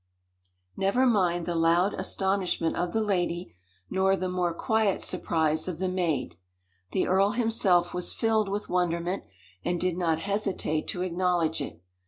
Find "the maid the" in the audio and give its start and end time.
5.77-7.05